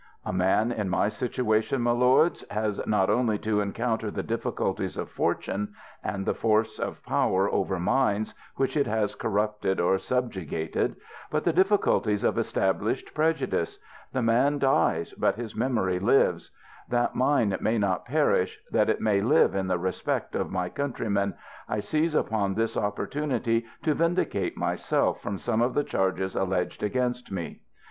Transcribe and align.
A 0.25 0.33
man 0.33 0.71
in 0.71 0.89
my 0.89 1.09
situation, 1.09 1.79
my 1.83 1.91
lords, 1.91 2.43
has 2.49 2.81
not 2.87 3.11
only 3.11 3.37
to 3.37 3.61
en 3.61 3.71
counter 3.71 4.09
the 4.09 4.23
difficulties 4.23 4.97
of 4.97 5.11
fortune, 5.11 5.75
and 6.03 6.25
the 6.25 6.33
force 6.33 6.79
of 6.79 7.03
power 7.05 7.47
over 7.51 7.79
minds 7.79 8.33
which 8.55 8.75
it 8.75 8.87
has 8.87 9.13
corrupted 9.13 9.79
or 9.79 9.99
subjugated, 9.99 10.95
but 11.29 11.43
the 11.43 11.53
difficulties 11.53 12.23
of 12.23 12.39
established 12.39 13.13
prejudice: 13.13 13.77
ŌĆö 13.77 14.13
the 14.13 14.21
man 14.23 14.57
dies, 14.57 15.13
but 15.19 15.35
his 15.35 15.55
memory 15.55 15.99
lives: 15.99 16.49
that 16.89 17.13
mine 17.13 17.55
may 17.61 17.77
not 17.77 18.03
perish, 18.05 18.59
that 18.71 18.89
it 18.89 19.01
may 19.01 19.21
live 19.21 19.53
in 19.53 19.67
the 19.67 19.77
respect 19.77 20.33
of 20.33 20.49
my 20.49 20.67
countrymen, 20.67 21.35
I 21.69 21.79
seize 21.79 22.15
upon 22.15 22.55
this 22.55 22.75
opportunity 22.75 23.67
to 23.83 23.93
vindicate 23.93 24.57
myself 24.57 25.21
from 25.21 25.37
some 25.37 25.61
of 25.61 25.75
the 25.75 25.83
charges 25.83 26.35
alleged 26.35 26.81
against 26.81 27.31
me. 27.31 27.61